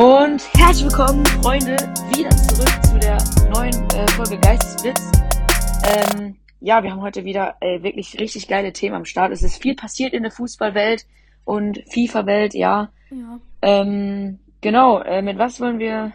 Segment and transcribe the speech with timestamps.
[0.00, 1.76] Und herzlich willkommen, Freunde,
[2.08, 3.18] wieder zurück zu der
[3.50, 5.12] neuen äh, Folge Geistesblitz.
[5.84, 9.30] Ähm, ja, wir haben heute wieder äh, wirklich richtig geile Themen am Start.
[9.30, 11.04] Es ist viel passiert in der Fußballwelt
[11.44, 12.90] und FIFA-Welt, ja.
[13.10, 13.40] Ja.
[13.60, 16.12] Ähm, genau, äh, mit was wollen wir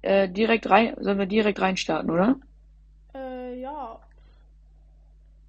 [0.00, 2.36] äh, direkt rein, sollen wir direkt reinstarten, oder?
[3.14, 4.00] Äh, ja.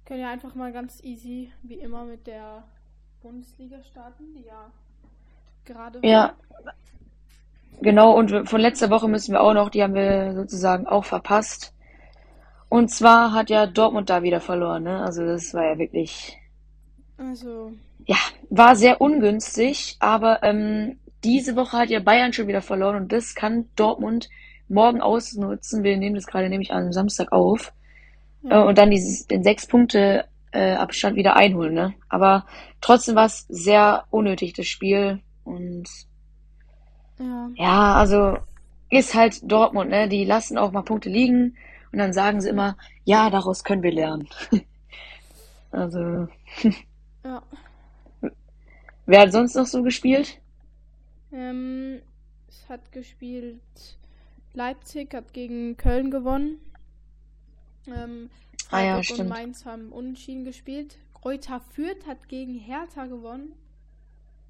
[0.04, 2.64] Können ja einfach mal ganz easy, wie immer, mit der
[3.22, 4.70] Bundesliga starten, die ja
[5.64, 6.34] gerade Ja,
[7.80, 11.74] genau, und von letzter Woche müssen wir auch noch, die haben wir sozusagen auch verpasst.
[12.68, 15.02] Und zwar hat ja Dortmund da wieder verloren, ne?
[15.02, 16.36] Also das war ja wirklich,
[17.16, 17.72] Also,
[18.06, 18.16] ja,
[18.50, 23.34] war sehr ungünstig, aber ähm, diese Woche hat ja Bayern schon wieder verloren und das
[23.34, 24.28] kann Dortmund
[24.68, 25.82] morgen ausnutzen.
[25.82, 27.72] Wir nehmen das gerade nämlich am Samstag auf
[28.44, 28.62] äh, ja.
[28.62, 31.94] und dann dieses, den sechs Punkte äh, Abstand wieder einholen, ne?
[32.08, 32.46] Aber
[32.80, 35.20] trotzdem war es sehr unnötig, das Spiel.
[35.44, 35.88] Und
[37.18, 37.50] Ja.
[37.56, 38.38] ja, also
[38.90, 40.08] ist halt Dortmund, ne?
[40.08, 41.56] Die lassen auch mal Punkte liegen
[41.92, 44.28] und dann sagen sie immer, ja, daraus können wir lernen.
[45.70, 46.28] Also,
[47.24, 47.42] Ja.
[49.06, 50.40] wer hat sonst noch so gespielt?
[51.30, 52.00] Ähm,
[52.48, 53.98] es hat gespielt.
[54.54, 56.58] Leipzig hat gegen Köln gewonnen.
[57.86, 58.30] Ähm,
[58.70, 59.28] Ah ja, Freiburg und stimmt.
[59.30, 60.98] Mainz haben unentschieden gespielt.
[61.14, 63.52] Kräuter Fürth hat gegen Hertha gewonnen.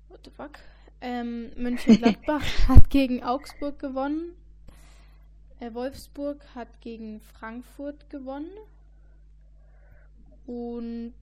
[0.08, 0.58] What the fuck?
[1.00, 4.32] Ähm, Mönchengladbach hat gegen Augsburg gewonnen.
[5.60, 8.50] Äh, Wolfsburg hat gegen Frankfurt gewonnen.
[10.46, 11.14] Und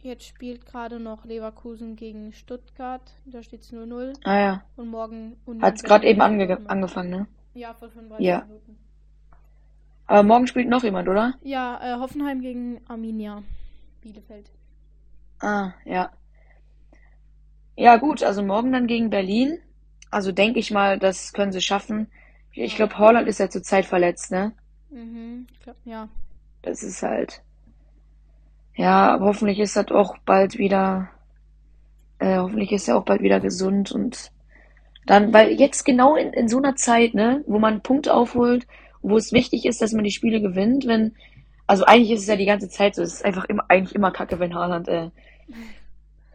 [0.00, 3.02] jetzt spielt gerade noch Leverkusen gegen Stuttgart.
[3.26, 4.14] Da steht es 0-0.
[4.24, 7.26] Ah ja, Und morgen Union hat's gerade eben ange angefangen, ne?
[7.54, 8.40] Ja, vor 35 Ja.
[8.42, 8.78] Minuten.
[10.06, 11.34] Aber morgen spielt noch jemand, oder?
[11.42, 13.42] Ja, äh, Hoffenheim gegen Arminia.
[14.00, 14.50] Bielefeld.
[15.40, 16.10] Ah, ja.
[17.80, 19.58] Ja, gut, also morgen dann gegen Berlin.
[20.10, 22.08] Also denke ich mal, das können sie schaffen.
[22.52, 24.52] Ich glaube, Haaland ist ja zurzeit verletzt, ne?
[24.90, 26.10] Mhm, ich glaub, ja.
[26.60, 27.40] Das ist halt.
[28.76, 31.08] Ja, hoffentlich ist das auch bald wieder.
[32.18, 34.30] Äh, hoffentlich ist er auch bald wieder gesund und
[35.06, 38.66] dann, weil jetzt genau in, in so einer Zeit, ne, wo man Punkte aufholt,
[39.00, 41.14] wo es wichtig ist, dass man die Spiele gewinnt, wenn,
[41.66, 44.10] also eigentlich ist es ja die ganze Zeit so, es ist einfach immer, eigentlich immer
[44.10, 45.08] kacke, wenn Haaland äh,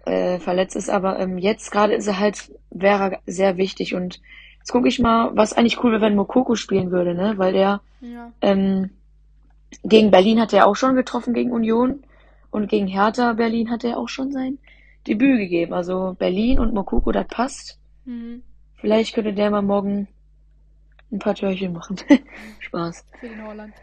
[0.05, 4.21] äh, verletzt ist, aber ähm, jetzt gerade ist er halt, wäre er sehr wichtig und
[4.59, 7.81] jetzt gucke ich mal, was eigentlich cool wäre, wenn Mokoko spielen würde, ne, weil der
[8.01, 8.31] Ja.
[8.41, 8.91] ähm,
[9.83, 12.03] gegen Berlin hat er auch schon getroffen gegen Union
[12.51, 14.57] und gegen Hertha Berlin hat er auch schon sein
[15.07, 15.73] Debüt gegeben.
[15.73, 17.79] Also Berlin und Mokoko, das passt.
[18.05, 18.44] Mhm.
[18.75, 20.07] Vielleicht könnte der mal morgen
[21.11, 21.97] ein paar Törchen machen.
[22.59, 23.05] Spaß.
[23.19, 23.73] Für den Holland.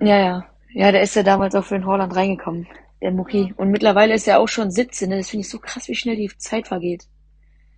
[0.00, 0.46] Ja, ja.
[0.74, 2.66] Ja, der ist ja damals auch für den Holland reingekommen,
[3.00, 3.48] der Muki.
[3.48, 3.54] Ja.
[3.56, 5.18] Und mittlerweile ist er auch schon 17, ne?
[5.18, 7.06] Das finde ich so krass, wie schnell die Zeit vergeht.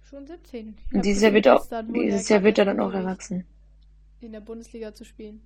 [0.09, 0.77] Schon 17.
[0.89, 3.45] Ich Und dieses Jahr wird er, auch- dieses er Jahr wird er dann auch erwachsen.
[4.21, 5.41] In der Bundesliga zu spielen.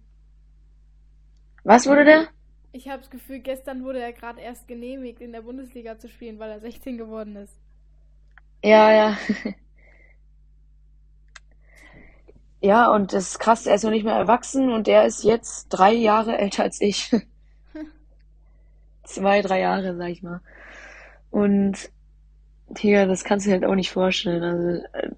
[1.65, 2.29] Was wurde der?
[2.73, 6.39] Ich habe das Gefühl, gestern wurde er gerade erst genehmigt, in der Bundesliga zu spielen,
[6.39, 7.55] weil er 16 geworden ist.
[8.65, 9.19] Ja, ja.
[12.61, 15.69] Ja, und das ist krass, er ist noch nicht mehr erwachsen und der ist jetzt
[15.69, 17.15] drei Jahre älter als ich.
[19.05, 20.41] Zwei, drei Jahre, sag ich mal.
[21.31, 21.91] Und
[22.77, 24.43] hier, das kannst du dir halt auch nicht vorstellen.
[24.43, 25.11] Also, äh,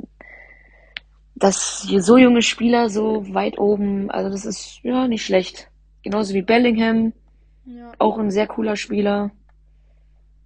[1.35, 5.71] dass hier so junge Spieler so weit oben, also das ist ja nicht schlecht.
[6.03, 7.13] Genauso wie Bellingham,
[7.65, 7.93] Ja.
[7.99, 9.31] auch ein sehr cooler Spieler.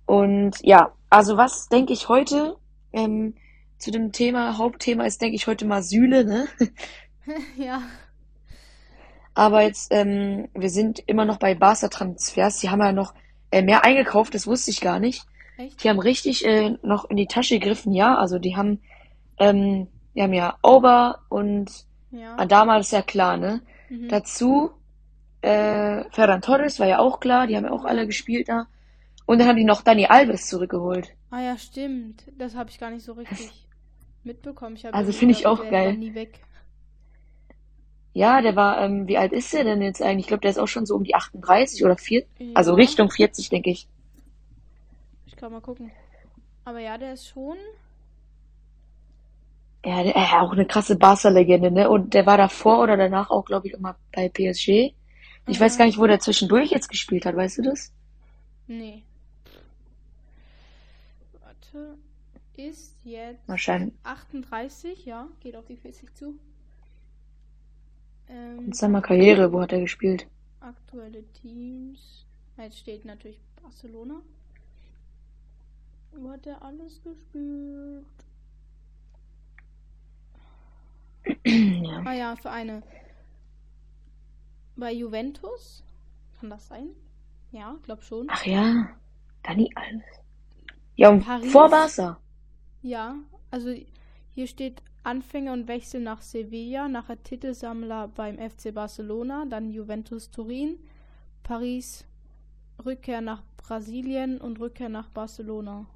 [0.07, 2.57] Und ja, also was denke ich heute
[2.93, 3.35] ähm,
[3.79, 6.47] zu dem Thema, Hauptthema ist, denke ich, heute mal Süle, ne?
[7.57, 7.83] ja.
[9.35, 12.59] Aber jetzt, ähm, wir sind immer noch bei Barca-Transfers.
[12.59, 13.15] Die haben ja noch
[13.51, 15.25] äh, mehr eingekauft, das wusste ich gar nicht.
[15.57, 15.83] Echt?
[15.83, 18.17] Die haben richtig äh, noch in die Tasche gegriffen, ja.
[18.17, 18.81] Also die haben,
[19.39, 21.71] ähm, die haben ja Auber und
[22.11, 22.37] Ja.
[22.37, 23.61] Adama, ist ja klar, ne?
[23.89, 24.09] Mhm.
[24.09, 24.71] Dazu
[25.43, 28.67] äh, Ferran Torres war ja auch klar, die haben ja auch alle gespielt da.
[29.27, 31.15] Und dann haben die noch Dani Alves zurückgeholt.
[31.31, 32.25] Ah ja, stimmt.
[32.37, 33.51] Das habe ich gar nicht so richtig
[34.25, 34.77] mitbekommen.
[34.93, 36.13] Also finde ich gedacht, auch der geil.
[38.13, 40.25] Ja, der war, ähm, wie alt ist der denn jetzt eigentlich?
[40.25, 42.25] Ich glaube, der ist auch schon so um die 38 oder 4,
[42.55, 42.77] also Ja.
[42.77, 43.87] Richtung 40, denke ich.
[45.27, 45.91] Ich kann mal gucken.
[46.65, 47.57] Aber ja, der ist schon.
[49.85, 51.89] Ja, der, äh, auch eine krasse Barca-Legende, ne?
[51.89, 54.93] Und der war davor oder danach auch, glaube ich, immer bei PSG.
[55.47, 55.79] Ich weiß Aha.
[55.79, 57.93] gar nicht, wo der zwischendurch jetzt gespielt hat, weißt du das?
[58.67, 59.03] Nee.
[61.41, 61.97] Warte.
[62.57, 63.95] Ist jetzt Wahrscheinlich.
[64.03, 65.29] 38, ja.
[65.41, 66.35] Geht auf die 40 zu.
[68.31, 70.27] Ähm, In seiner Karriere, wo hat er gespielt?
[70.61, 72.25] aktuelle Teams.
[72.57, 74.21] Jetzt steht natürlich Barcelona.
[76.13, 78.05] Wo hat er alles gespielt?
[81.45, 82.03] Ja.
[82.05, 82.83] Ah ja, Vereine.
[84.77, 85.83] Bei Juventus?
[86.39, 86.89] Kann das sein?
[87.53, 88.27] Ja, glaub schon.
[88.31, 88.89] Ach ja,
[89.43, 90.05] Dani Alves.
[90.97, 91.51] Ja, und Paris?
[91.53, 92.19] vor Barca.
[92.83, 93.17] Ja,
[93.51, 93.71] also
[94.35, 100.79] hier steht Anfänger und Wechsel nach Sevilla, nachher Titelsammler beim FC Barcelona, dann Juventus Turin,
[101.43, 102.05] Paris,
[102.85, 105.87] Rückkehr nach Brasilien und Rückkehr nach Barcelona.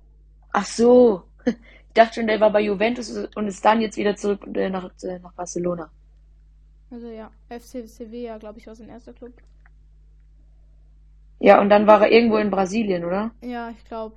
[0.52, 1.24] Ach so.
[1.94, 4.90] Ich dachte schon, der war bei Juventus und ist dann jetzt wieder zurück äh, nach,
[5.04, 5.88] äh, nach Barcelona.
[6.90, 9.32] Also ja, FC Sevilla, glaube ich, war sein erster Club.
[11.38, 13.30] Ja, und dann war er irgendwo in Brasilien, oder?
[13.42, 14.16] Ja, ich glaube.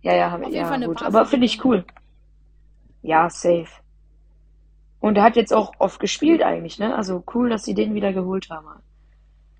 [0.00, 1.02] Ja, ja, hab, Auf jeden ja, gut.
[1.02, 1.84] Aber finde ich cool.
[3.02, 3.68] Ja, safe.
[5.00, 6.94] Und er hat jetzt auch oft gespielt eigentlich, ne?
[6.94, 8.82] Also cool, dass sie den wieder geholt haben.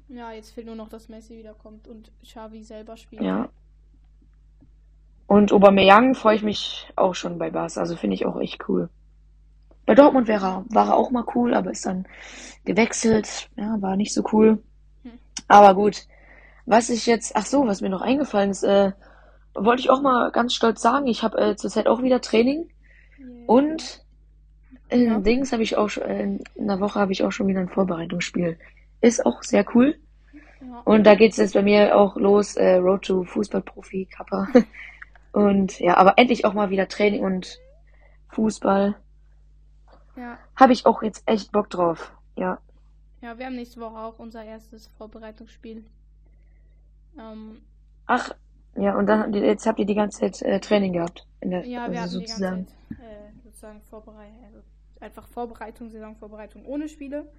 [0.09, 3.23] Ja, jetzt fehlt nur noch, dass Messi wiederkommt und Xavi selber spielt.
[3.23, 3.49] Ja.
[5.27, 7.81] Und Aubameyang freue ich mich auch schon bei Barca.
[7.81, 8.91] Also finde ich auch echt cool.
[9.87, 12.07] Bei Dortmund wäre er, war er auch mal cool, aber ist dann
[12.65, 13.49] gewechselt.
[13.57, 14.63] Ja, war nicht so cool.
[15.03, 15.13] Hm.
[15.49, 16.07] Aber gut.
[16.67, 18.93] Was ich jetzt, ach so, was mir noch eingefallen ist, äh,
[19.55, 22.69] wollte ich auch mal ganz stolz sagen, ich habe äh, zurzeit auch wieder Training.
[23.47, 24.05] Und
[24.89, 25.19] in Ja.
[25.21, 27.69] Dings habe ich auch schon, äh, in einer Woche habe ich auch schon wieder ein
[27.69, 28.59] Vorbereitungsspiel.
[29.01, 29.97] Ist auch sehr cool.
[30.61, 30.81] Ja.
[30.85, 34.49] Und da geht's jetzt bei mir auch los, äh, Road to Fußballprofi, Kappa.
[35.33, 37.61] Und ja, aber endlich auch mal wieder Training und
[38.31, 38.97] Fußball.
[40.17, 40.39] ja.
[40.57, 42.13] Habe ich auch jetzt echt Bock drauf.
[42.37, 42.59] Ja.
[43.23, 45.85] Ja, wir haben nächste Woche auch unser erstes Vorbereitungsspiel.
[47.19, 47.61] Ähm,
[48.07, 48.33] Ach,
[48.77, 51.27] ja, und dann jetzt habt ihr die ganze Zeit äh, Training gehabt.
[51.41, 52.67] In der, ja, wir also die sozusagen.
[52.67, 53.10] ganze Zeit äh,
[53.61, 54.59] sozusagen Vorbereitung, also
[55.01, 57.31] einfach Vorbereitung, Saisonvorbereitung ohne Spiele.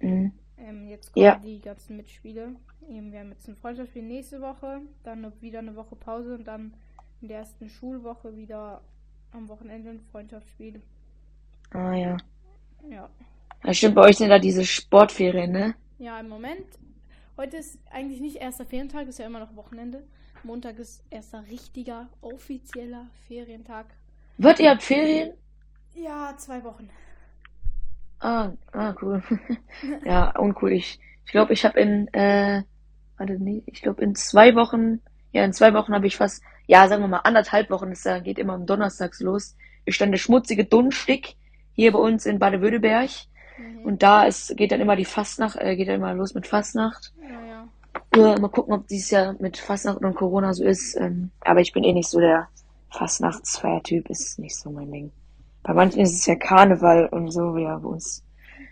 [0.00, 0.32] Mhm.
[0.58, 1.36] Ähm, jetzt kommen Ja.
[1.36, 2.54] die ganzen Mitspiele.
[2.88, 6.74] Eben, wir haben jetzt ein Freundschaftsspiel nächste Woche, dann wieder eine Woche Pause und dann
[7.22, 8.82] in der ersten Schulwoche wieder
[9.32, 10.82] am Wochenende ein Freundschaftsspiel.
[11.70, 12.16] Ah ja.
[12.88, 13.08] Ja.
[13.64, 15.74] Ja, stimmt, bei euch sind da diese Sportferien, ne?
[15.98, 16.66] Ja, im Moment.
[17.36, 20.02] Heute ist eigentlich nicht erster Ferientag, ist ja immer noch Wochenende.
[20.42, 23.86] Montag ist erster richtiger, offizieller Ferientag.
[24.38, 25.34] Was, ihr habt Ferien?
[25.94, 26.88] Ja, zwei Wochen.
[28.20, 29.22] Ah, ah, cool.
[30.04, 30.72] Ja, uncool.
[30.72, 32.62] Ich, ich glaube, ich habe in, äh,
[33.16, 35.00] warte, nee, ich glaube in zwei Wochen,
[35.32, 38.20] ja, in zwei Wochen habe ich fast, ja, sagen wir mal anderthalb Wochen, das äh,
[38.20, 41.36] geht immer am Donnerstags los, ist dann der schmutzige Dunstig
[41.72, 43.10] hier bei uns in Baden-Württemberg.
[43.58, 43.84] Mhm.
[43.84, 47.12] Und da ist, geht dann immer die Fastnacht, äh, geht dann immer los mit Fastnacht.
[47.22, 47.68] Ja, ja.
[48.14, 50.94] Nur mal gucken, ob dieses Jahr mit Fastnacht und Corona so ist.
[50.96, 52.48] Ähm, aber ich bin eh nicht so der
[52.90, 55.12] Fastnachtsfeiertyp, ist nicht so mein Ding.
[55.62, 58.24] Bei manchen ist es ja Karneval und so, ja, bei uns.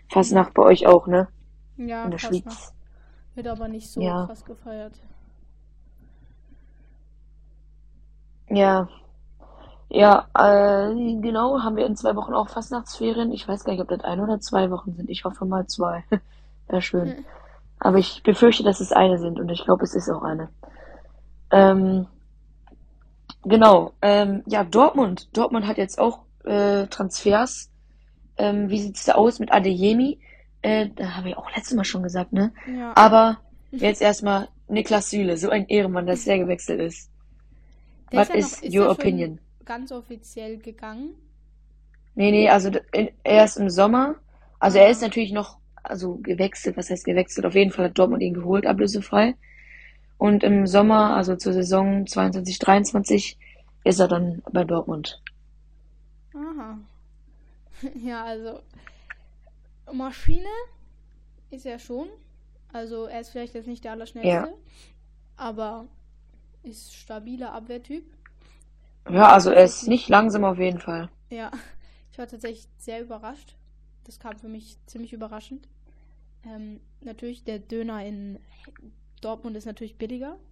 [0.09, 1.27] Fastnacht bei euch auch, ne?
[1.77, 2.73] Ja, In der Schweiz.
[3.35, 4.25] wird aber nicht so Ja.
[4.25, 4.93] krass gefeiert.
[8.49, 8.89] Ja.
[9.91, 13.31] Ja, äh, genau, haben wir in zwei Wochen auch Fastnachtsferien.
[13.31, 15.09] Ich weiß gar nicht, ob das ein oder zwei Wochen sind.
[15.09, 16.03] Ich hoffe mal zwei.
[16.67, 17.17] Wäre schön.
[17.17, 17.25] Hm.
[17.79, 20.49] Aber ich befürchte, dass es eine sind und ich glaube, es ist auch eine.
[21.51, 22.07] Ähm,
[23.43, 23.93] genau.
[24.01, 25.29] Ähm, ja, Dortmund.
[25.35, 26.19] Dortmund hat jetzt auch
[26.49, 27.69] äh, Transfers.
[28.37, 30.19] Ähm, wie sieht's da aus mit Adeyemi?
[30.61, 32.51] Äh, da haben wir auch letztes Mal schon gesagt, ne?
[32.77, 32.93] Ja.
[32.95, 33.39] Aber
[33.71, 37.09] jetzt erstmal Niklas Süle, so ein Ehrenmann, dass der gewechselt ist.
[38.11, 39.39] Der What ja noch- is ist your opinion?
[39.65, 41.13] Ganz offiziell gegangen.
[42.15, 44.15] Nee, nee, also in, erst im Sommer.
[44.59, 44.89] Also er Ah.
[44.89, 47.45] ist natürlich noch, also gewechselt, was heißt gewechselt?
[47.45, 49.35] Auf jeden Fall hat Dortmund ihn geholt, ablösefrei.
[50.17, 53.37] Und im Sommer, also zur Saison 22, 23,
[53.85, 55.21] ist er dann bei Dortmund.
[56.33, 56.77] Aha.
[57.95, 58.61] Ja, also
[59.93, 60.49] Maschine
[61.49, 62.09] ist er schon.
[62.73, 64.53] Also er ist vielleicht jetzt nicht der Allerschnellste, Ja.
[65.37, 65.87] aber
[66.63, 68.03] ist stabiler Abwehrtyp.
[69.09, 71.09] Ja, also er ist nicht langsam auf jeden Fall.
[71.29, 71.51] Ja,
[72.11, 73.55] ich war tatsächlich sehr überrascht.
[74.03, 75.67] Das kam für mich ziemlich überraschend.
[76.45, 78.39] Ähm, natürlich, der Döner in
[79.21, 80.37] Dortmund ist natürlich billiger.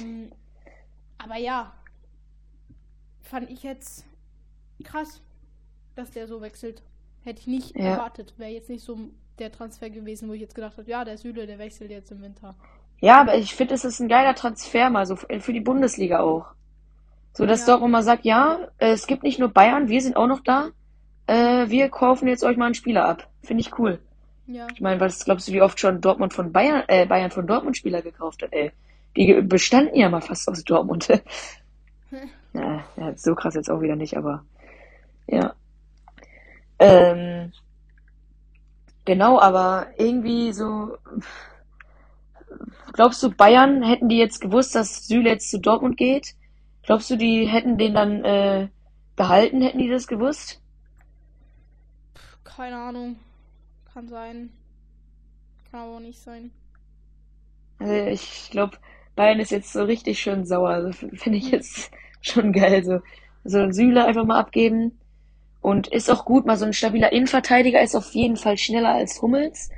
[0.00, 0.32] Ähm,
[1.18, 1.74] aber ja,
[3.26, 4.04] fand ich jetzt
[4.84, 5.20] krass,
[5.94, 6.82] dass der so wechselt.
[7.24, 7.92] Hätte ich nicht Ja.
[7.94, 8.34] erwartet.
[8.38, 8.98] Wäre jetzt nicht so
[9.38, 12.22] der Transfer gewesen, wo ich jetzt gedacht habe, ja, der Süle, der wechselt jetzt im
[12.22, 12.54] Winter.
[13.00, 16.20] Ja, aber ich finde, es ist ein geiler Transfer mal, so f- für die Bundesliga
[16.20, 16.46] auch.
[17.34, 17.66] So, dass Ja.
[17.66, 20.70] Dortmund mal sagt, ja, äh, es gibt nicht nur Bayern, wir sind auch noch da.
[21.26, 23.28] Äh, wir kaufen jetzt euch mal einen Spieler ab.
[23.42, 23.98] Finde ich cool.
[24.46, 27.46] Ja, Ich meine, was glaubst du, wie oft schon Dortmund von Bayern, äh, Bayern von
[27.46, 28.70] Dortmund Spieler gekauft hat, ey?
[29.16, 31.08] Die bestanden ja mal fast aus Dortmund.
[32.56, 34.44] ja, ja, so krass jetzt auch wieder nicht, aber
[35.26, 35.54] ja.
[36.78, 37.52] Ähm,
[39.04, 40.96] genau, aber irgendwie so,
[42.92, 46.34] glaubst du, Bayern hätten die jetzt gewusst, dass Süle jetzt zu Dortmund geht?
[46.82, 48.68] Glaubst du, die hätten den dann äh,
[49.16, 50.60] behalten, hätten die das gewusst?
[52.56, 53.16] keine Ahnung.
[53.92, 54.50] Kann sein.
[55.70, 56.50] Kann aber auch nicht sein.
[57.78, 58.78] Also ich glaube,
[59.14, 60.70] Bayern ist jetzt so richtig schön sauer.
[60.70, 61.90] Also finde ich jetzt
[62.28, 62.84] schon geil.
[62.84, 63.00] So,
[63.44, 64.98] so Süle einfach mal abgeben.
[65.60, 69.20] Und ist auch gut, mal so ein stabiler Innenverteidiger ist auf jeden Fall schneller als
[69.20, 69.70] Hummels.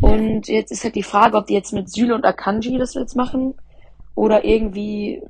[0.00, 3.16] Und jetzt ist halt die Frage, ob die jetzt mit Süle und Akanji das jetzt
[3.16, 3.54] machen.
[4.14, 5.22] Oder irgendwie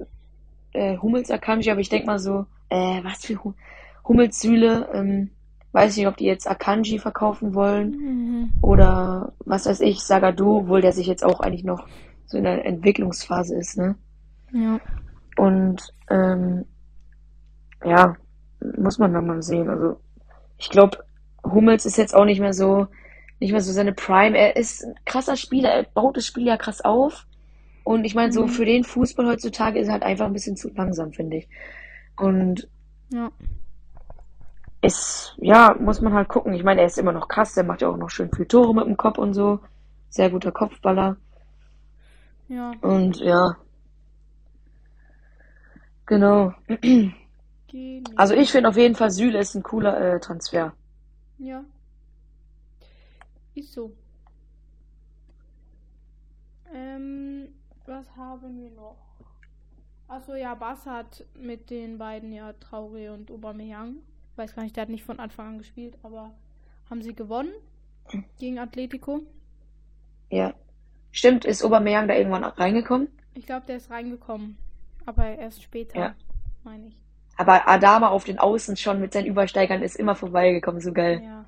[0.72, 3.54] äh, Hummels Akanji, aber ich denk mal so, äh, was für Hum
[4.06, 5.30] Hummels Süle, ähm,
[5.72, 8.50] weiß nicht, ob die jetzt Akanji verkaufen wollen Mhm.
[8.62, 11.86] oder was weiß ich, Sagadu, obwohl der sich jetzt auch eigentlich noch
[12.26, 13.94] so in der Entwicklungsphase ist, ne?
[14.52, 14.80] Ja.
[15.40, 16.66] Und ähm,
[17.82, 18.14] ja,
[18.76, 19.70] muss man dann mal sehen.
[19.70, 19.98] Also
[20.58, 20.98] ich glaube,
[21.42, 22.88] Hummels ist jetzt auch nicht mehr so,
[23.38, 24.36] nicht mehr so seine Prime.
[24.36, 27.26] Er ist ein krasser Spieler, er baut das Spiel ja krass auf.
[27.84, 28.48] Und ich meine, so Mhm.
[28.48, 31.48] für den Fußball heutzutage ist er halt einfach ein bisschen zu langsam, finde ich.
[32.18, 32.68] Und
[33.10, 33.30] Ja.
[34.82, 36.52] ist, ja, muss man halt gucken.
[36.52, 38.74] Ich meine, er ist immer noch krass, der macht ja auch noch schön viel Tore
[38.74, 39.60] mit dem Kopf und so.
[40.10, 41.16] Sehr guter Kopfballer.
[42.48, 42.72] Ja.
[42.82, 43.56] Und ja.
[46.10, 46.52] Genau.
[48.16, 50.74] Also ich finde auf jeden Fall Süle ist ein cooler äh, Transfer.
[51.38, 51.64] Ja.
[53.54, 53.92] Ist so.
[56.74, 57.54] Ähm,
[57.86, 58.96] was haben wir noch?
[60.08, 63.98] Achso, ja, Barca hat mit den beiden ja Traoré und Aubameyang.
[64.34, 66.34] Weiß gar nicht, der hat nicht von Anfang an gespielt, aber
[66.90, 67.52] haben sie gewonnen
[68.40, 69.20] gegen Atletico.
[70.28, 70.54] Ja.
[71.12, 73.06] Stimmt, ist Aubameyang da irgendwann auch reingekommen?
[73.34, 74.56] Ich glaube, der ist reingekommen,
[75.06, 76.14] aber erst später, Ja.
[76.64, 76.96] meine ich.
[77.36, 81.22] Aber Adama auf den Außen schon mit seinen Übersteigern ist immer vorbeigekommen, so geil.
[81.24, 81.44] Ja.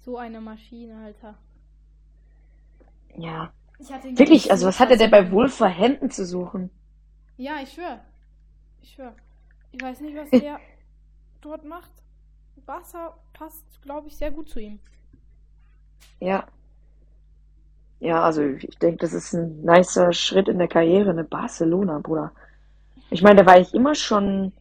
[0.00, 1.34] So eine Maschine, Alter.
[3.16, 3.52] Ja.
[3.78, 6.70] Ich hatte ihn Wirklich, so also was hat er denn bei im- Wolverhampton zu suchen?
[7.36, 8.00] Ja, ich schwör.
[8.82, 9.12] Ich schwör.
[9.72, 10.58] Ich weiß nicht, was der
[11.40, 11.90] dort macht.
[12.64, 14.80] Barca passt, glaube ich, sehr gut zu ihm.
[16.20, 16.46] Ja.
[18.00, 22.32] Ja, also ich denke, das ist ein nicer Schritt in der Karriere, eine Barcelona, Bruder.
[23.10, 24.52] Ich meine, da war ich immer schon,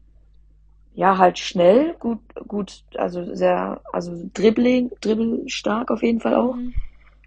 [0.94, 6.56] ja, halt schnell, gut, gut, also sehr, also Dribbling, dribbelstark auf jeden Fall auch.
[6.56, 6.74] Mhm.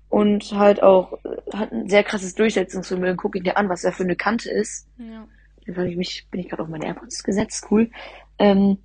[0.09, 1.19] Und halt auch,
[1.53, 3.19] hat ein sehr krasses Durchsetzungsvermögen.
[3.19, 4.89] Guck ihn dir an, was er für eine Kante ist.
[4.97, 5.27] Ja.
[5.67, 7.91] Jetzt habe ich mich, bin ich gerade auf meine AirPods gesetzt, cool.
[8.39, 8.79] Ähm,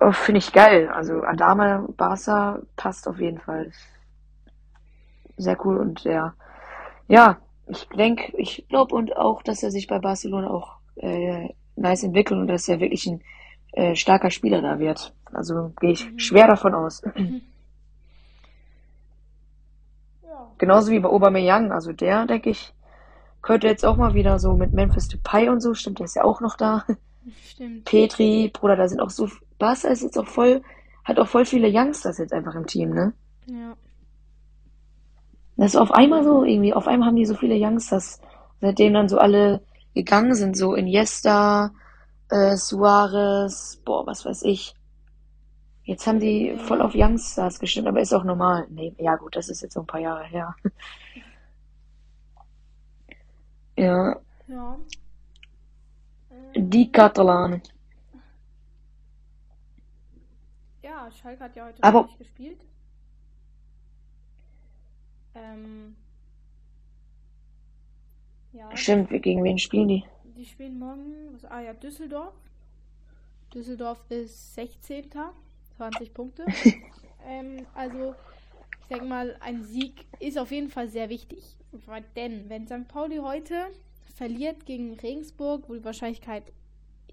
[0.00, 0.88] oh, finde ich geil.
[0.88, 3.70] Also Adama, Barca passt auf jeden Fall.
[5.36, 6.34] Sehr cool und sehr,
[7.06, 12.04] ja, ich denke, ich glaube und auch, dass er sich bei Barcelona auch äh, nice
[12.04, 13.20] entwickelt und dass er wirklich ein
[13.72, 15.14] äh, starker Spieler da wird.
[15.32, 16.18] Also gehe ich Mhm.
[16.18, 17.02] schwer davon aus.
[20.24, 20.50] Ja.
[20.58, 21.72] Genauso wie bei Aubameyang.
[21.72, 22.72] Also der, denke ich,
[23.42, 26.24] könnte jetzt auch mal wieder so mit Memphis Depay und so, stimmt, der ist ja
[26.24, 26.84] auch noch da.
[27.44, 27.84] Stimmt.
[27.84, 29.28] Petri, Bruder, da sind auch so,
[29.58, 30.62] Barca ist jetzt auch voll,
[31.04, 33.12] hat auch voll viele Youngsters jetzt einfach im Team, ne?
[33.46, 33.74] Ja.
[35.56, 38.20] Das ist auf einmal so, irgendwie, auf einmal haben die so viele Youngsters,
[38.60, 39.60] seitdem dann so alle
[39.94, 41.72] gegangen sind, so Iniesta,
[42.30, 44.74] äh, Suarez, boah, was weiß ich.
[45.84, 48.66] Jetzt haben die voll auf Youngstars gestimmt, aber ist auch normal.
[48.70, 50.54] Nee, ja gut, das ist jetzt so ein paar Jahre her.
[53.76, 54.16] Ja,
[54.48, 54.78] Ja.
[56.54, 57.62] die Katalanen.
[60.82, 62.60] Ja, Schalke hat ja heute Aber- nicht gespielt.
[65.34, 65.96] Ähm.
[68.52, 70.04] Ja, Stimmt, gegen wen spielen die?
[70.36, 71.32] die spielen morgen.
[71.32, 72.34] Was, ah ja, Düsseldorf.
[73.54, 75.10] Düsseldorf ist 16.
[75.76, 76.46] 20 Punkte.
[77.26, 78.14] ähm, also,
[78.80, 81.56] ich denke mal, ein Sieg ist auf jeden Fall sehr wichtig.
[82.16, 82.88] Denn, wenn St.
[82.88, 83.68] Pauli heute
[84.16, 86.44] verliert gegen Regensburg, wo die Wahrscheinlichkeit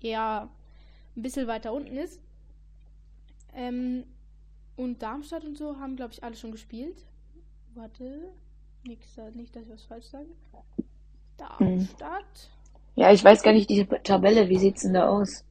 [0.01, 0.49] eher
[1.15, 2.19] ein bisschen weiter unten ist,
[3.53, 4.03] ähm,
[4.75, 7.05] und Darmstadt und so haben, glaube ich, alle schon gespielt.
[7.75, 8.31] Warte.
[8.85, 10.29] Nix, nicht, dass ich was falsch sage.
[11.39, 12.49] Darmstadt.
[12.95, 15.45] Ja, ich weiß gar nicht, die Tabelle, wie sieht's denn da aus?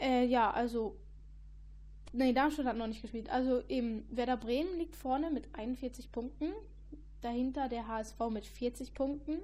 [0.00, 0.96] Äh, ja, also.
[2.12, 3.30] Nee, Darmstadt hat noch nicht gespielt.
[3.30, 6.52] Also eben, Werder Bremen liegt vorne mit 41 Punkten.
[7.22, 9.38] Dahinter der HSV mit 40 Punkten.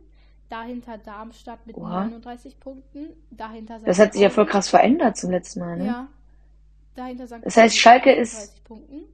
[0.50, 2.05] Dahinter Darmstadt mit Oha.
[2.05, 3.11] 39 Punkten.
[3.31, 5.87] Dahinter Das hat sich ja voll krass verändert zum letzten Mal, ne?
[5.87, 6.09] Ja.
[6.95, 7.37] Dahinter St.
[7.43, 9.05] Das heißt, Schalke ist- 38 Punkten.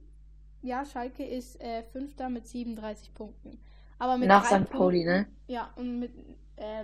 [0.63, 3.59] Ja, Schalke ist äh, Fünfter mit 37 Punkten.
[3.99, 4.69] Aber mit Nach drei St.
[4.69, 5.27] Pauli, Punkten- ne?
[5.47, 6.11] Ja, und mit,
[6.57, 6.83] äh,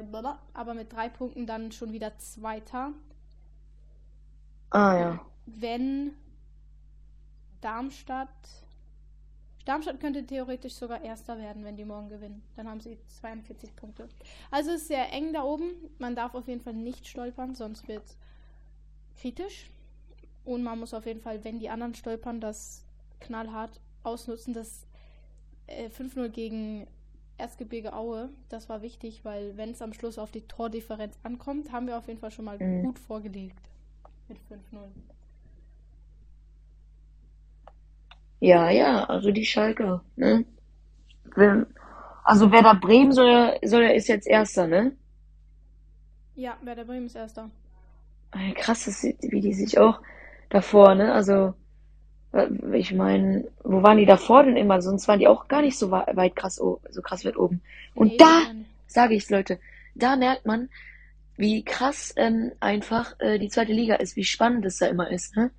[0.54, 2.94] aber mit drei Punkten dann schon wieder Zweiter.
[4.70, 5.26] Ah, ja.
[5.46, 6.14] wenn
[7.60, 8.30] Darmstadt.
[9.66, 12.42] Darmstadt könnte theoretisch sogar Erster werden, wenn die morgen gewinnen.
[12.56, 14.10] Dann haben sie 42 Punkte.
[14.50, 15.70] Also es ist sehr eng da oben.
[16.00, 18.04] Man darf auf jeden Fall nicht stolpern, sonst wird
[19.20, 19.70] kritisch.
[20.46, 22.84] Und man muss auf jeden Fall, wenn die anderen stolpern, das
[23.20, 24.54] knallhart ausnutzen.
[24.56, 24.88] Das
[25.68, 26.88] äh, 5-0 gegen
[27.42, 31.88] Erzgebirge Aue, das war wichtig, weil wenn es am Schluss auf die Tordifferenz ankommt, haben
[31.88, 32.82] wir auf jeden Fall schon mal Mhm.
[32.82, 33.70] gut vorgelegt
[34.30, 34.92] mit 5-0.
[38.42, 40.46] Ja, ja, also die Schalker, ne?
[42.24, 44.94] Also Werder Bremen soll soll ist jetzt Erster, ne?
[46.36, 47.50] Ja, Werder Bremen ist Erster.
[48.56, 48.88] Krass,
[49.22, 50.02] wie die sich auch
[50.50, 51.14] davor, ne?
[51.14, 51.54] Also,
[52.74, 54.82] ich meine, wo waren die davor denn immer?
[54.82, 57.62] Sonst waren die auch gar nicht so weit krass, so krass weit oben.
[57.94, 58.42] Und Nee, da,
[58.88, 59.60] sage ich's, Leute,
[59.96, 60.70] da merkt man,
[61.36, 65.36] wie krass ähm, einfach äh, die zweite Liga ist, wie spannend es da immer ist,
[65.36, 65.52] ne?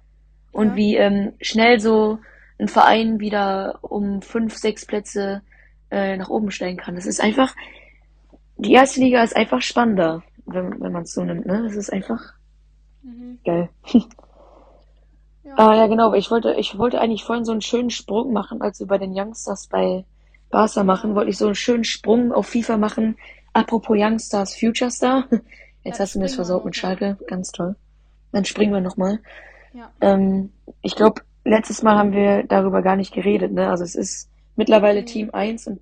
[0.53, 0.77] Und Ja.
[0.77, 2.19] wie ähm, schnell so
[2.59, 5.43] ein Verein wieder um fünf, sechs Plätze
[5.91, 6.95] äh, nach oben steigen kann.
[6.95, 7.55] Das ist einfach,
[8.57, 11.63] die erste Liga ist einfach spannender, wenn, wenn man es so nimmt, ne?
[11.65, 12.35] Das ist einfach
[13.03, 13.41] Mhm.
[13.45, 13.69] geil.
[15.59, 15.69] Ja.
[15.71, 16.15] Ah, ja, genau.
[16.15, 19.13] Ich wollte, ich wollte eigentlich vorhin so einen schönen Sprung machen, als wir bei den
[19.19, 20.05] Youngsters bei
[20.51, 23.17] Barca machen, wollte ich so einen schönen Sprung auf FIFA machen.
[23.53, 25.25] Apropos Youngstars, Future Star.
[25.85, 26.77] Jetzt hast du mir das versaut mit.
[26.77, 27.19] Schalke.
[27.27, 27.75] Ganz toll.
[28.33, 29.19] Dann springen wir nochmal.
[29.75, 29.91] Ja.
[30.01, 33.69] Ähm, ich glaube, letztes Mal haben wir darüber gar nicht geredet, ne?
[33.69, 35.07] Also es ist mittlerweile Mhm.
[35.07, 35.81] Team 1 und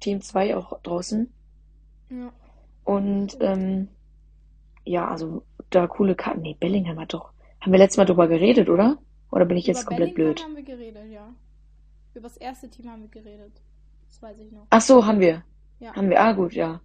[0.00, 1.32] Team 2 auch draußen.
[2.10, 2.30] ja.
[2.84, 3.88] Und ähm,
[4.84, 6.40] ja, also da coole Karten.
[6.42, 7.30] Nee, Bellingham hat doch.
[7.60, 8.96] Haben wir letztes Mal drüber geredet, oder?
[9.30, 10.44] Oder bin ich jetzt Über komplett Bellingham blöd?
[10.44, 11.32] haben wir geredet, ja.
[12.14, 13.52] Über das erste Team haben wir geredet.
[14.08, 14.66] Das weiß ich noch.
[14.70, 15.44] Ach so, haben wir.
[15.78, 15.94] Ja.
[15.94, 16.20] Haben wir.
[16.20, 16.80] Ah, gut, ja.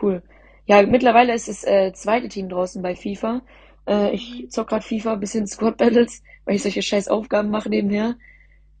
[0.00, 0.22] Cool.
[0.66, 3.42] Ja, mittlerweile ist das äh, zweite Team draußen bei FIFA.
[3.86, 8.16] Äh, ich zock grad FIFA, bisschen Squad Battles, weil ich solche scheiß Aufgaben mache nebenher.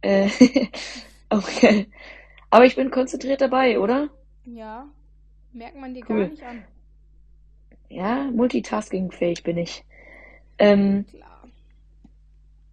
[0.02, 0.28] Äh,
[1.30, 1.88] okay.
[2.50, 4.10] Aber ich bin konzentriert dabei, oder?
[4.44, 4.86] Ja.
[5.52, 6.20] Merkt man dir Cool.
[6.20, 6.64] gar nicht an.
[7.88, 9.84] Ja, multitaskingfähig bin ich.
[10.58, 11.33] Ähm, Klar.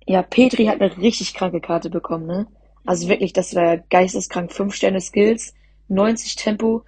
[0.07, 2.47] Ja, Petri hat eine richtig kranke Karte bekommen, ne?
[2.85, 4.51] Also wirklich, das war geisteskrank.
[4.51, 5.53] Fünf Sterne Skills,
[5.87, 6.83] 90 Tempo,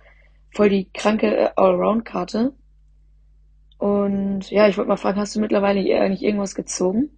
[0.52, 2.54] voll die kranke äh, Allround-Karte.
[3.78, 7.10] Und ja, ich wollte mal fragen, hast du mittlerweile eigentlich irgendwas gezogen?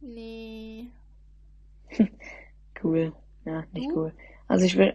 [0.00, 0.86] Nee.
[2.82, 3.14] Cool.
[3.44, 4.12] Ja, nicht cool.
[4.48, 4.94] Also ich will,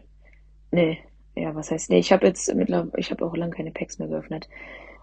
[0.72, 1.00] nee,
[1.36, 4.08] ja, was heißt, nee, ich habe jetzt mittlerweile, ich habe auch lange keine Packs mehr
[4.08, 4.48] geöffnet.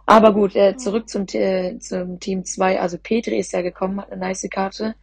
[0.08, 2.80] Aber gut, äh, zurück zum, äh, zum Team 2.
[2.80, 4.94] Also Petri ist ja gekommen, hat eine nice Karte.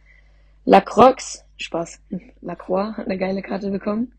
[0.64, 2.00] Lacroix, Spaß,
[2.40, 4.12] Lacroix hat eine geile Karte bekommen.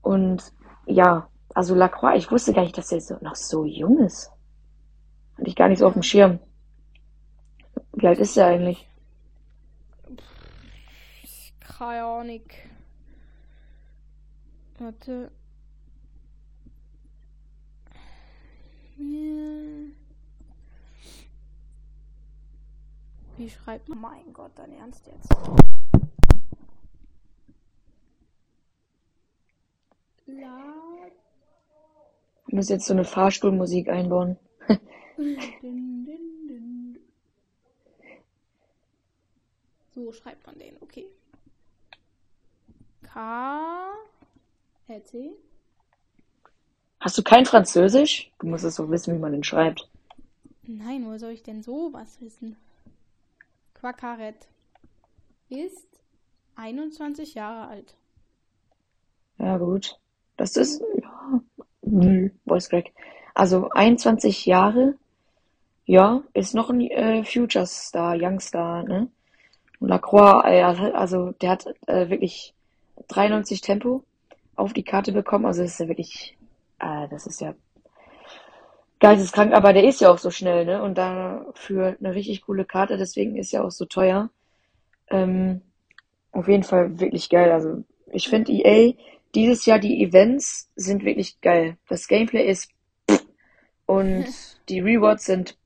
[0.00, 0.52] Und
[0.86, 4.30] ja, also Lacroix, ich wusste gar nicht, dass er so, noch so jung ist.
[5.36, 6.38] Hatte ich gar nicht so auf dem Schirm.
[7.94, 8.88] Wie alt ist er eigentlich?
[11.58, 12.42] Keine Ahnung.
[14.78, 15.32] Warte.
[18.96, 19.90] Ja.
[23.36, 24.00] Wie schreibt man?
[24.00, 25.28] Mein Gott, dein Ernst jetzt?
[30.26, 30.74] La.
[32.46, 34.38] Ich muss jetzt so eine Fahrstuhlmusik einbauen.
[39.94, 41.08] So schreibt man den, okay.
[43.04, 43.92] K.
[44.88, 45.00] L.
[45.02, 45.36] T.
[47.04, 48.30] Hast du kein Französisch?
[48.38, 49.90] Du musst es doch wissen, wie man den schreibt.
[50.62, 52.56] Nein, wo soll ich denn sowas wissen?
[53.74, 54.48] Quackaret
[55.50, 55.86] ist
[56.56, 57.94] 21 Jahre alt.
[59.36, 59.98] Ja, gut.
[60.38, 61.42] Das ist, ja,
[61.82, 62.92] hm, Voice Crack.
[63.34, 64.94] Also 21 Jahre,
[65.84, 69.10] ja, ist noch ein äh, Future Star, Youngstar, ne?
[69.78, 72.54] Und Lacroix, äh, also der hat äh, wirklich
[73.08, 74.04] 93 Tempo
[74.56, 75.44] auf die Karte bekommen.
[75.44, 76.33] Also ist ja wirklich,
[76.78, 77.54] äh, das ist ja
[79.00, 80.82] geisteskrank, aber der ist ja auch so schnell, ne?
[80.82, 84.30] Und dafür eine richtig coole Karte, deswegen ist ja auch so teuer.
[85.10, 85.62] Ähm,
[86.32, 87.52] auf jeden Fall wirklich geil.
[87.52, 88.94] Also ich finde EA
[89.34, 91.76] dieses Jahr die Events sind wirklich geil.
[91.88, 92.70] Das Gameplay ist
[93.86, 94.26] und
[94.68, 95.58] die Rewards sind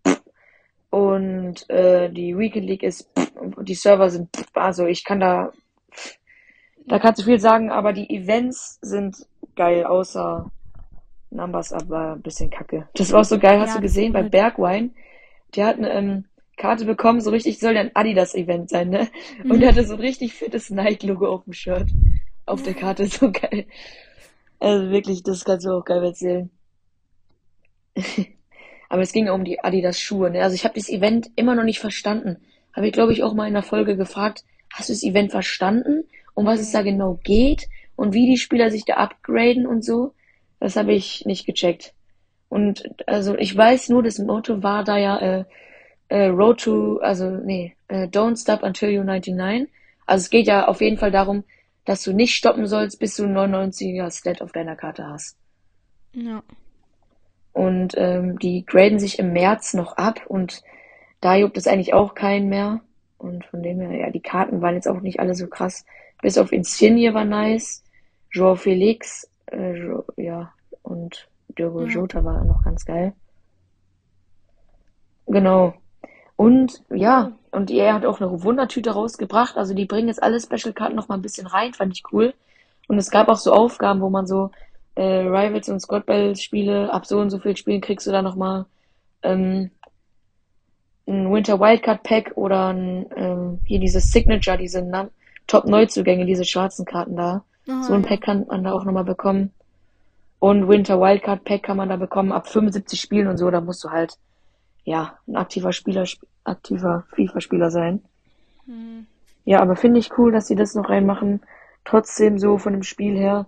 [0.91, 5.53] und äh, die Weekend League ist und die Server sind also ich kann da
[6.87, 10.51] da kannst du viel sagen, aber die Events sind geil, außer
[11.31, 12.89] Numbers aber ein bisschen kacke.
[12.95, 14.95] Das war auch so geil, hast Ja, du gesehen, bei Bergwijn,
[15.57, 16.25] der hat eine ähm,
[16.57, 19.09] Karte bekommen, so richtig, soll ja ein Adidas-Event sein, ne?
[19.49, 19.63] Und Mhm.
[19.63, 21.95] der hatte so ein richtig fettes Nike-Logo auf dem Shirt.
[22.47, 23.67] Auf der Karte, so geil.
[24.61, 26.51] Also wirklich, das kannst du auch geil erzählen.
[28.89, 30.43] Aber es ging ja um die Adidas-Schuhe, ne?
[30.43, 32.39] Also ich habe das Event immer noch nicht verstanden.
[32.75, 36.05] Habe ich, glaube ich, auch mal in einer Folge gefragt, hast du das Event verstanden?
[36.35, 37.69] Um was es da genau geht?
[37.97, 40.13] Und wie die Spieler sich da upgraden und so?
[40.61, 41.95] Das habe ich nicht gecheckt.
[42.49, 45.45] Und also ich weiß nur, das Motto war da ja äh,
[46.09, 49.69] äh, Road to, also nee, äh, Don't Stop Until You're 99.
[50.07, 51.45] Also es geht ja auf jeden Fall darum,
[51.85, 55.37] dass du nicht stoppen sollst, bis du einen 99er Stat auf deiner Karte hast.
[56.13, 56.43] Ja.
[57.53, 60.63] Und ähm, die graden sich im März noch ab und
[61.21, 62.81] da juckt es eigentlich auch keinen mehr.
[63.19, 65.85] Und von dem her, ja, die Karten waren jetzt auch nicht alle so krass.
[66.23, 67.85] Bis auf Insigne war nice,
[68.31, 71.89] Joao Felix, äh, ja, und Diogo Ja.
[71.89, 73.13] Jota war noch ganz geil.
[75.27, 75.75] Genau.
[76.37, 79.57] Und ja, und er hat auch eine Wundertüte rausgebracht.
[79.57, 82.35] Also die bringen jetzt alle Special-Karten noch mal ein bisschen rein, fand ich cool.
[82.87, 84.51] Und es gab auch so Aufgaben, wo man so
[84.95, 88.23] äh, Rivals und Squad Battles Spiele, ab so und so viel Spielen kriegst du da
[88.23, 88.67] noch mal
[89.23, 89.71] ähm,
[91.07, 95.11] ein Winter Wildcard Pack oder ein, ähm, hier dieses Signature, diese
[95.47, 97.45] Top-Neuzugänge, diese schwarzen Karten da.
[97.69, 98.03] Aha, So ein.
[98.03, 99.53] Pack kann man da auch nochmal bekommen.
[100.41, 103.51] Und Winter Wildcard Pack kann man da bekommen ab 75 Spielen und so.
[103.51, 104.17] Da musst du halt,
[104.85, 108.03] ja, ein aktiver Spieler, sp- aktiver FIFA-Spieler sein.
[108.67, 109.07] Hm.
[109.45, 111.41] Ja, aber finde ich cool, dass sie das noch reinmachen.
[111.85, 113.47] Trotzdem so von dem Spiel her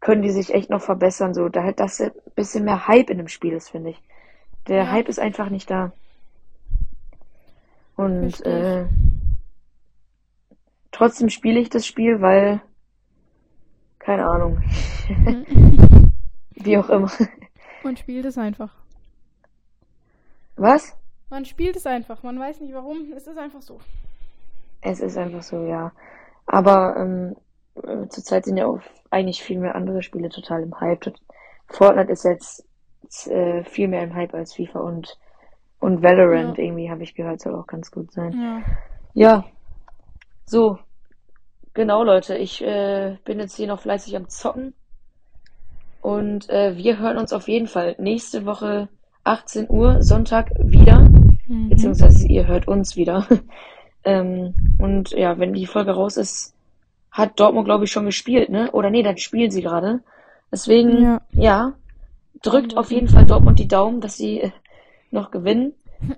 [0.00, 1.34] können die sich echt noch verbessern.
[1.34, 4.00] So, da halt das ein bisschen mehr Hype in dem Spiel ist, finde ich.
[4.68, 4.90] Der Ja.
[4.92, 5.92] Hype ist einfach nicht da.
[7.96, 8.84] Und äh,
[10.92, 12.60] trotzdem spiele ich das Spiel, weil,
[14.06, 14.62] keine Ahnung,
[16.54, 17.10] wie auch immer.
[17.82, 18.72] Man spielt es einfach.
[20.54, 20.96] Was?
[21.28, 22.22] Man spielt es einfach.
[22.22, 23.12] Man weiß nicht warum.
[23.16, 23.80] Es ist einfach so.
[24.80, 25.90] Es ist einfach so, ja.
[26.46, 27.36] Aber ähm,
[27.82, 31.12] äh, zurzeit sind ja auch eigentlich viel mehr andere Spiele total im Hype.
[31.68, 32.64] Fortnite ist jetzt
[33.26, 35.18] äh, viel mehr im Hype als FIFA und
[35.80, 36.64] und Valorant Ja.
[36.64, 38.32] irgendwie habe ich gehört, soll auch ganz gut sein.
[38.32, 38.62] Ja.
[39.14, 39.44] Ja,
[40.46, 40.78] so,
[41.76, 44.74] genau Leute, ich äh, bin jetzt hier noch fleißig am Zocken
[46.00, 48.88] und äh, wir hören uns auf jeden Fall nächste Woche
[49.22, 51.08] 18 Uhr Sonntag wieder,
[51.48, 51.68] Mhm.
[51.68, 53.26] beziehungsweise ihr hört uns wieder.
[54.04, 56.54] ähm, und ja, wenn die Folge raus ist,
[57.12, 58.70] hat Dortmund glaube ich schon gespielt, ne?
[58.72, 60.00] Oder nee, dann spielen sie gerade.
[60.50, 61.20] Deswegen, Ja.
[61.32, 61.74] ja,
[62.42, 63.08] drückt auf jeden.
[63.08, 64.50] Fall Dortmund die Daumen, dass sie äh,
[65.10, 65.72] noch gewinnen.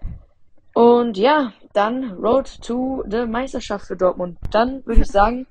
[0.79, 4.39] Und ja, dann Road to the Meisterschaft für Dortmund.
[4.53, 5.49] Dann würde ich sagen,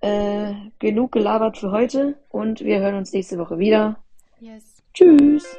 [0.00, 3.96] äh, genug gelabert für heute und wir hören uns nächste Woche wieder.
[4.38, 4.80] Yes.
[4.92, 5.58] Tschüss.